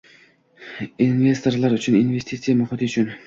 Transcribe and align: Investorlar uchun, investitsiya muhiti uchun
Investorlar 1.07 1.77
uchun, 1.79 1.99
investitsiya 1.99 2.59
muhiti 2.63 2.91
uchun 2.93 3.13